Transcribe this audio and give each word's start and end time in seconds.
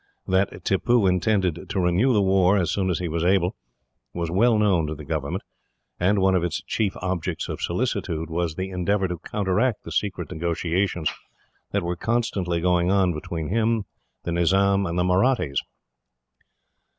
That 0.25 0.65
Tippoo 0.65 1.05
intended 1.05 1.69
to 1.69 1.79
renew 1.79 2.11
the 2.11 2.23
war, 2.23 2.57
as 2.57 2.71
soon 2.71 2.89
as 2.89 2.97
he 2.97 3.07
was 3.07 3.23
able, 3.23 3.55
was 4.15 4.31
well 4.31 4.57
known 4.57 4.87
to 4.87 4.95
the 4.95 5.05
government, 5.05 5.43
and 5.99 6.17
one 6.17 6.33
of 6.33 6.43
its 6.43 6.63
chief 6.63 6.97
objects 7.03 7.47
of 7.47 7.61
solicitude 7.61 8.27
was 8.27 8.55
the 8.55 8.71
endeavour 8.71 9.07
to 9.09 9.19
counteract 9.19 9.83
the 9.83 9.91
secret 9.91 10.31
negotiations 10.31 11.11
that 11.69 11.83
were 11.83 11.95
constantly 11.95 12.59
going 12.59 12.89
on 12.89 13.13
between 13.13 13.49
him, 13.49 13.85
the 14.23 14.31
Nizam, 14.31 14.87
and 14.87 14.97
the 14.97 15.03
Mahrattis. 15.03 15.59